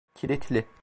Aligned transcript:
Kilitli. 0.15 0.65